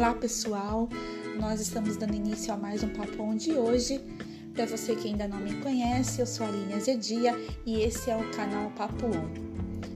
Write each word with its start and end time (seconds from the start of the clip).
Olá 0.00 0.14
pessoal, 0.14 0.88
nós 1.38 1.60
estamos 1.60 1.94
dando 1.94 2.14
início 2.14 2.54
a 2.54 2.56
mais 2.56 2.82
um 2.82 2.88
Papo 2.88 3.22
Onde 3.22 3.52
hoje. 3.52 4.00
Para 4.54 4.64
você 4.64 4.96
que 4.96 5.08
ainda 5.08 5.28
não 5.28 5.36
me 5.36 5.56
conhece, 5.56 6.22
eu 6.22 6.26
sou 6.26 6.46
a 6.46 6.48
Aline 6.48 6.72
Azedia 6.72 7.38
e 7.66 7.82
esse 7.82 8.10
é 8.10 8.16
o 8.16 8.30
canal 8.30 8.70
Papo 8.70 9.08
On. 9.08 9.28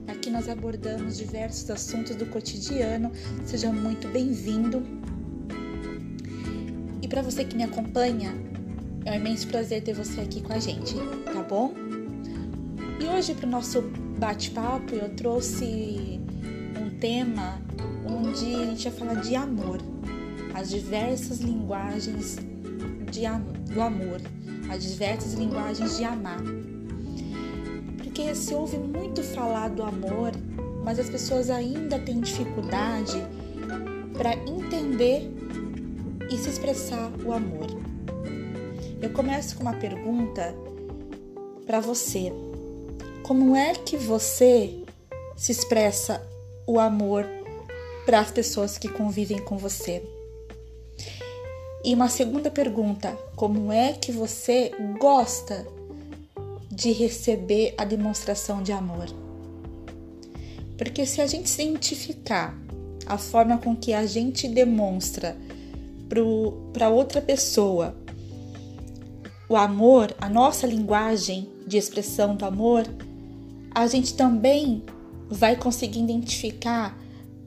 Aqui 0.07 0.29
nós 0.29 0.47
abordamos 0.47 1.17
diversos 1.17 1.71
assuntos 1.71 2.15
do 2.15 2.27
cotidiano, 2.27 3.11
seja 3.45 3.71
muito 3.71 4.07
bem-vindo. 4.09 4.83
E 7.01 7.07
para 7.07 7.23
você 7.23 7.43
que 7.43 7.55
me 7.57 7.63
acompanha, 7.63 8.31
é 9.05 9.11
um 9.11 9.15
imenso 9.15 9.47
prazer 9.47 9.81
ter 9.81 9.93
você 9.93 10.21
aqui 10.21 10.39
com 10.39 10.53
a 10.53 10.59
gente, 10.59 10.93
tá 11.33 11.41
bom? 11.41 11.73
E 13.01 13.07
hoje 13.07 13.33
para 13.33 13.47
o 13.47 13.49
nosso 13.49 13.81
bate-papo 14.19 14.93
eu 14.93 15.09
trouxe 15.15 16.21
um 16.79 16.91
tema 16.99 17.59
onde 18.05 18.53
a 18.53 18.65
gente 18.67 18.87
vai 18.87 18.99
falar 18.99 19.21
de 19.21 19.35
amor, 19.35 19.79
as 20.55 20.69
diversas 20.69 21.39
linguagens 21.39 22.37
de, 23.11 23.23
do 23.73 23.81
amor, 23.81 24.21
as 24.69 24.83
diversas 24.83 25.33
linguagens 25.33 25.97
de 25.97 26.05
amar. 26.05 26.39
Porque 27.97 28.33
se 28.33 28.55
ouve 28.55 28.77
muito 28.77 29.21
falar 29.21 29.69
do 29.69 29.83
amor, 29.83 30.31
mas 30.81 30.97
as 30.97 31.09
pessoas 31.09 31.49
ainda 31.49 31.99
têm 31.99 32.21
dificuldade 32.21 33.17
para 34.13 34.33
entender 34.49 35.29
e 36.31 36.37
se 36.37 36.49
expressar 36.49 37.11
o 37.25 37.33
amor. 37.33 37.67
Eu 39.01 39.09
começo 39.09 39.57
com 39.57 39.63
uma 39.63 39.73
pergunta 39.73 40.55
para 41.65 41.81
você. 41.81 42.31
Como 43.23 43.57
é 43.57 43.73
que 43.73 43.97
você 43.97 44.73
se 45.35 45.51
expressa 45.51 46.25
o 46.65 46.79
amor 46.79 47.25
para 48.05 48.21
as 48.21 48.31
pessoas 48.31 48.77
que 48.77 48.87
convivem 48.87 49.39
com 49.39 49.57
você? 49.57 50.14
E 51.85 51.93
uma 51.93 52.09
segunda 52.09 52.49
pergunta: 52.49 53.15
como 53.35 53.71
é 53.71 53.93
que 53.93 54.11
você 54.11 54.71
gosta 54.99 55.67
de 56.71 56.91
receber 56.91 57.75
a 57.77 57.85
demonstração 57.85 58.63
de 58.63 58.71
amor? 58.71 59.05
Porque 60.79 61.05
se 61.05 61.21
a 61.21 61.27
gente 61.27 61.53
identificar 61.53 62.57
a 63.05 63.19
forma 63.19 63.59
com 63.59 63.75
que 63.75 63.93
a 63.93 64.03
gente 64.07 64.47
demonstra 64.47 65.37
para 66.73 66.89
outra 66.89 67.21
pessoa 67.21 67.95
o 69.47 69.55
amor, 69.55 70.11
a 70.19 70.27
nossa 70.27 70.65
linguagem 70.65 71.47
de 71.67 71.77
expressão 71.77 72.35
do 72.35 72.45
amor, 72.45 72.83
a 73.69 73.85
gente 73.85 74.15
também 74.15 74.83
vai 75.29 75.55
conseguir 75.55 75.99
identificar 75.99 76.97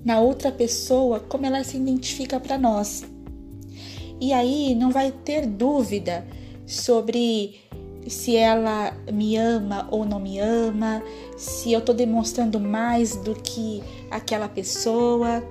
na 0.04 0.20
outra 0.20 0.52
pessoa 0.52 1.18
como 1.18 1.44
ela 1.44 1.64
se 1.64 1.76
identifica 1.76 2.38
para 2.38 2.56
nós. 2.56 3.02
E 4.20 4.32
aí 4.32 4.74
não 4.74 4.90
vai 4.90 5.12
ter 5.12 5.46
dúvida 5.46 6.26
sobre 6.66 7.60
se 8.06 8.36
ela 8.36 8.96
me 9.12 9.36
ama 9.36 9.86
ou 9.90 10.04
não 10.04 10.18
me 10.18 10.38
ama, 10.38 11.02
se 11.36 11.72
eu 11.72 11.80
estou 11.80 11.94
demonstrando 11.94 12.58
mais 12.58 13.16
do 13.16 13.34
que 13.34 13.82
aquela 14.10 14.48
pessoa. 14.48 15.42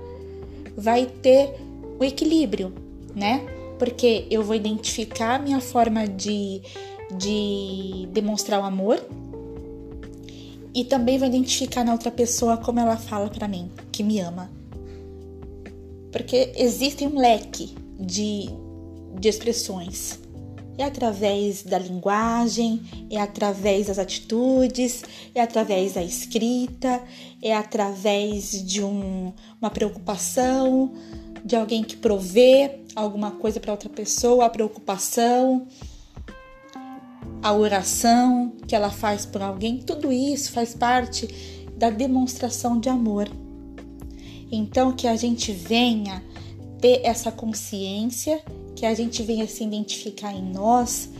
Vai 0.76 1.06
ter 1.06 1.54
o 1.98 2.04
equilíbrio, 2.04 2.72
né? 3.14 3.44
Porque 3.78 4.26
eu 4.30 4.42
vou 4.42 4.54
identificar 4.54 5.36
a 5.36 5.38
minha 5.38 5.60
forma 5.60 6.06
de, 6.06 6.62
de 7.16 8.08
demonstrar 8.12 8.60
o 8.60 8.64
amor 8.64 9.02
e 10.74 10.84
também 10.84 11.18
vou 11.18 11.26
identificar 11.26 11.84
na 11.84 11.92
outra 11.92 12.10
pessoa 12.10 12.56
como 12.56 12.78
ela 12.78 12.96
fala 12.96 13.28
para 13.28 13.48
mim 13.48 13.70
que 13.90 14.02
me 14.02 14.20
ama. 14.20 14.50
Porque 16.12 16.52
existe 16.56 17.06
um 17.06 17.18
leque 17.18 17.74
de, 17.98 18.48
de 19.18 19.28
expressões. 19.28 20.18
É 20.76 20.84
através 20.84 21.64
da 21.64 21.78
linguagem, 21.78 22.82
é 23.10 23.20
através 23.20 23.88
das 23.88 23.98
atitudes, 23.98 25.02
é 25.34 25.40
através 25.40 25.94
da 25.94 26.02
escrita, 26.04 27.02
é 27.42 27.52
através 27.54 28.64
de 28.64 28.82
um, 28.82 29.32
uma 29.60 29.70
preocupação, 29.70 30.92
de 31.44 31.56
alguém 31.56 31.82
que 31.82 31.96
provê 31.96 32.80
alguma 32.94 33.32
coisa 33.32 33.58
para 33.58 33.72
outra 33.72 33.88
pessoa, 33.88 34.44
a 34.44 34.50
preocupação 34.50 35.66
a 37.42 37.52
oração 37.52 38.52
que 38.66 38.74
ela 38.74 38.90
faz 38.90 39.24
por 39.24 39.42
alguém, 39.42 39.78
tudo 39.78 40.12
isso 40.12 40.52
faz 40.52 40.74
parte 40.74 41.28
da 41.76 41.90
demonstração 41.90 42.78
de 42.78 42.88
amor. 42.88 43.28
Então, 44.50 44.92
que 44.92 45.06
a 45.06 45.14
gente 45.14 45.52
venha 45.52 46.22
ter 46.80 47.00
essa 47.04 47.30
consciência, 47.30 48.42
que 48.74 48.86
a 48.86 48.94
gente 48.94 49.22
venha 49.22 49.46
se 49.46 49.64
identificar 49.64 50.32
em 50.32 50.52
nós 50.52 51.10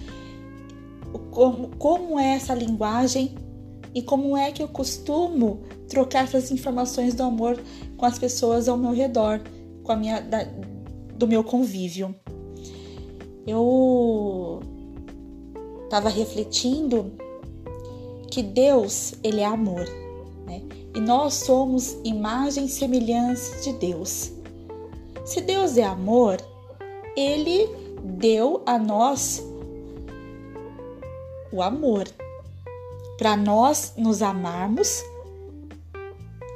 como, 1.31 1.69
como 1.77 2.19
é 2.19 2.35
essa 2.35 2.55
linguagem 2.55 3.35
e 3.95 4.03
como 4.03 4.37
é 4.37 4.53
que 4.53 4.63
eu 4.63 4.69
costumo 4.69 5.63
trocar 5.89 6.25
essas 6.25 6.51
informações 6.51 7.15
do 7.15 7.23
amor 7.23 7.61
com 7.97 8.05
as 8.05 8.19
pessoas 8.19 8.69
ao 8.69 8.77
meu 8.77 8.93
redor, 8.93 9.41
com 9.83 9.93
a 9.93 9.97
minha 9.97 10.21
da, 10.21 10.47
do 11.17 11.27
meu 11.27 11.43
convívio. 11.43 12.15
Eu 13.47 14.61
estava 15.85 16.09
refletindo 16.09 17.13
que 18.31 18.43
Deus, 18.43 19.15
ele 19.23 19.41
é 19.41 19.47
amor, 19.47 19.85
né? 20.47 20.63
E 20.95 21.01
nós 21.01 21.35
somos 21.35 21.97
imagem 22.05 22.67
e 22.67 22.69
semelhança 22.69 23.63
de 23.63 23.73
Deus. 23.79 24.33
Se 25.28 25.43
Deus 25.43 25.77
é 25.77 25.84
amor, 25.84 26.39
ele 27.15 27.69
deu 28.03 28.62
a 28.65 28.78
nós 28.78 29.44
o 31.53 31.61
amor 31.61 32.09
para 33.19 33.37
nós 33.37 33.93
nos 33.94 34.22
amarmos, 34.22 35.05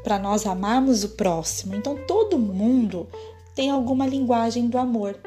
para 0.02 0.18
nós 0.18 0.46
amarmos 0.46 1.04
o 1.04 1.10
próximo. 1.10 1.74
Então 1.74 1.98
todo 2.08 2.38
mundo 2.38 3.06
tem 3.54 3.70
alguma 3.70 4.06
linguagem 4.06 4.70
do 4.70 4.78
amor, 4.78 5.20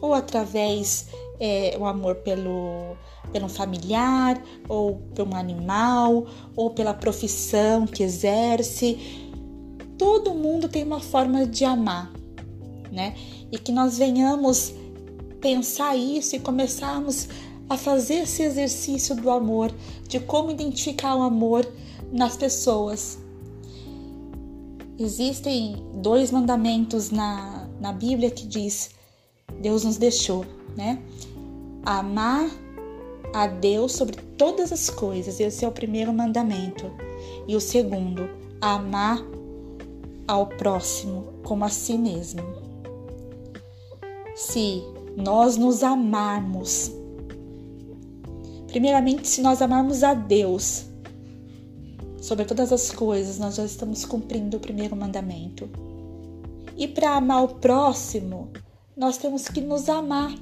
ou 0.00 0.12
através 0.12 1.06
é, 1.38 1.76
o 1.78 1.86
amor 1.86 2.16
pelo, 2.16 2.96
pelo 3.32 3.48
familiar, 3.48 4.42
ou 4.68 4.96
por 5.14 5.24
um 5.24 5.36
animal, 5.36 6.26
ou 6.56 6.70
pela 6.70 6.94
profissão 6.94 7.86
que 7.86 8.02
exerce. 8.02 9.30
Todo 9.96 10.34
mundo 10.34 10.68
tem 10.68 10.82
uma 10.82 10.98
forma 10.98 11.46
de 11.46 11.64
amar, 11.64 12.10
né? 12.90 13.14
E 13.50 13.58
que 13.58 13.72
nós 13.72 13.98
venhamos 13.98 14.74
pensar 15.40 15.96
isso 15.96 16.36
e 16.36 16.40
começarmos 16.40 17.28
a 17.68 17.76
fazer 17.76 18.22
esse 18.22 18.42
exercício 18.42 19.14
do 19.14 19.30
amor, 19.30 19.72
de 20.08 20.18
como 20.18 20.50
identificar 20.50 21.14
o 21.16 21.22
amor 21.22 21.66
nas 22.12 22.36
pessoas. 22.36 23.18
Existem 24.98 25.76
dois 25.94 26.30
mandamentos 26.30 27.10
na, 27.10 27.68
na 27.80 27.92
Bíblia 27.92 28.30
que 28.30 28.46
diz 28.46 28.90
Deus 29.60 29.84
nos 29.84 29.96
deixou, 29.96 30.44
né? 30.76 31.02
amar 31.84 32.50
a 33.32 33.46
Deus 33.46 33.92
sobre 33.92 34.16
todas 34.36 34.72
as 34.72 34.90
coisas. 34.90 35.40
Esse 35.40 35.64
é 35.64 35.68
o 35.68 35.72
primeiro 35.72 36.12
mandamento. 36.12 36.90
E 37.46 37.54
o 37.56 37.60
segundo, 37.60 38.28
amar 38.60 39.18
ao 40.26 40.46
próximo 40.46 41.28
como 41.42 41.64
a 41.64 41.68
si 41.68 41.96
mesmo. 41.96 42.42
Se 44.40 44.82
nós 45.16 45.56
nos 45.56 45.82
amarmos, 45.82 46.90
primeiramente, 48.68 49.28
se 49.28 49.42
nós 49.42 49.60
amarmos 49.60 50.02
a 50.02 50.14
Deus 50.14 50.86
sobre 52.20 52.44
todas 52.44 52.72
as 52.72 52.90
coisas, 52.90 53.38
nós 53.38 53.56
já 53.56 53.64
estamos 53.64 54.04
cumprindo 54.04 54.56
o 54.56 54.60
primeiro 54.60 54.96
mandamento. 54.96 55.68
E 56.76 56.88
para 56.88 57.16
amar 57.16 57.44
o 57.44 57.48
próximo, 57.56 58.50
nós 58.96 59.18
temos 59.18 59.46
que 59.48 59.60
nos 59.60 59.88
amar 59.88 60.32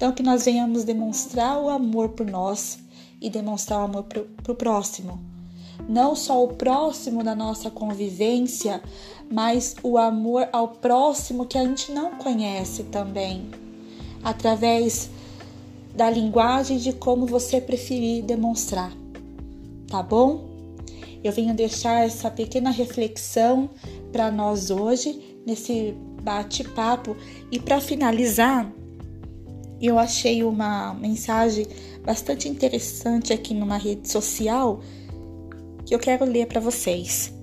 então, 0.00 0.12
que 0.12 0.22
nós 0.22 0.46
venhamos 0.46 0.82
demonstrar 0.82 1.60
o 1.60 1.68
amor 1.68 2.08
por 2.08 2.24
nós 2.24 2.78
e 3.20 3.28
demonstrar 3.28 3.80
o 3.80 3.84
amor 3.84 4.04
para 4.04 4.52
o 4.52 4.54
próximo. 4.54 5.29
Não 5.90 6.14
só 6.14 6.44
o 6.44 6.54
próximo 6.54 7.24
da 7.24 7.34
nossa 7.34 7.68
convivência, 7.68 8.80
mas 9.28 9.74
o 9.82 9.98
amor 9.98 10.48
ao 10.52 10.68
próximo 10.68 11.44
que 11.44 11.58
a 11.58 11.64
gente 11.64 11.90
não 11.90 12.12
conhece 12.12 12.84
também, 12.84 13.50
através 14.22 15.10
da 15.92 16.08
linguagem 16.08 16.78
de 16.78 16.92
como 16.92 17.26
você 17.26 17.60
preferir 17.60 18.22
demonstrar. 18.22 18.92
Tá 19.88 20.00
bom? 20.00 20.48
Eu 21.24 21.32
venho 21.32 21.54
deixar 21.54 22.06
essa 22.06 22.30
pequena 22.30 22.70
reflexão 22.70 23.68
para 24.12 24.30
nós 24.30 24.70
hoje, 24.70 25.40
nesse 25.44 25.92
bate-papo. 26.22 27.16
E 27.50 27.58
para 27.58 27.80
finalizar, 27.80 28.72
eu 29.82 29.98
achei 29.98 30.44
uma 30.44 30.94
mensagem 30.94 31.66
bastante 32.04 32.48
interessante 32.48 33.32
aqui 33.32 33.52
numa 33.54 33.76
rede 33.76 34.08
social 34.08 34.80
que 35.90 35.94
eu 35.96 35.98
quero 35.98 36.24
ler 36.24 36.46
para 36.46 36.60
vocês. 36.60 37.34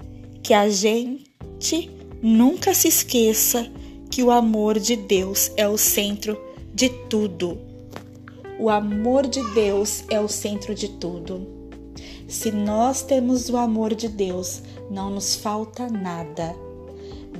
Que 0.42 0.54
a 0.54 0.70
gente 0.70 1.92
nunca 2.22 2.74
se 2.74 2.88
esqueça 2.88 3.70
que 4.10 4.24
o 4.24 4.32
amor 4.32 4.80
de 4.80 4.96
Deus 4.96 5.52
é 5.58 5.68
o 5.68 5.78
centro 5.78 6.40
de 6.74 6.88
tudo. 7.10 7.58
O 8.58 8.70
amor 8.70 9.28
de 9.28 9.44
Deus 9.54 10.06
é 10.10 10.18
o 10.22 10.30
centro 10.30 10.74
de 10.74 10.88
tudo. 10.88 11.46
Se 12.26 12.50
nós 12.50 13.02
temos 13.02 13.50
o 13.50 13.58
amor 13.58 13.94
de 13.94 14.08
Deus, 14.08 14.62
não 14.90 15.10
nos 15.10 15.36
falta 15.36 15.90
nada. 15.90 16.56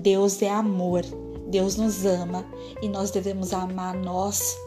Deus 0.02 0.42
é 0.42 0.50
amor, 0.50 1.04
Deus 1.48 1.78
nos 1.78 2.06
ama 2.06 2.46
e 2.82 2.90
nós 2.90 3.12
devemos 3.12 3.54
amar 3.54 3.96
a 3.96 3.98
nós 3.98 4.58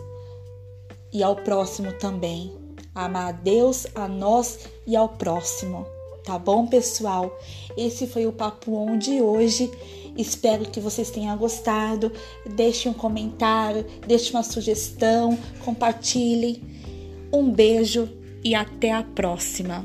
e 1.13 1.23
ao 1.23 1.37
próximo 1.37 1.93
também. 1.99 2.51
Amar 2.95 3.29
a 3.29 3.33
Deus, 3.33 3.87
a 3.95 4.09
nós 4.09 4.61
e 4.87 4.97
ao 4.97 5.11
próximo. 5.11 6.00
Tá 6.31 6.39
bom, 6.39 6.65
pessoal? 6.65 7.37
Esse 7.77 8.07
foi 8.07 8.25
o 8.25 8.33
Papo 8.33 8.73
On 8.77 8.97
de 8.97 9.21
hoje. 9.21 9.69
Espero 10.17 10.65
que 10.71 10.79
vocês 10.79 11.11
tenham 11.11 11.37
gostado. 11.37 12.13
Deixe 12.47 12.89
um 12.89 12.93
comentário, 12.93 13.85
deixe 14.07 14.31
uma 14.31 14.45
sugestão, 14.45 15.37
compartilhe. 15.65 16.63
Um 17.33 17.51
beijo 17.51 18.09
e 18.45 18.55
até 18.55 18.93
a 18.93 19.03
próxima. 19.03 19.85